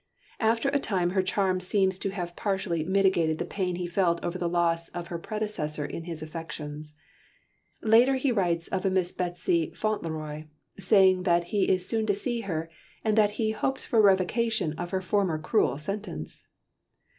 [0.39, 4.35] After a time her charm seems to have partially mitigated the pain he felt over
[4.39, 6.97] the loss of her predecessor in his affections.
[7.83, 10.45] Later he writes of a Miss Betsey Fauntleroy,
[10.79, 12.67] saying that he is soon to see her,
[13.03, 16.47] and that he "hopes for a revocation of her former cruel sentence."